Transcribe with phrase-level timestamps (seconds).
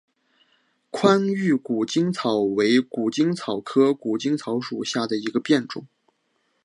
[0.89, 5.85] 宽玉谷精草为谷精草科谷精草属下的一个变种。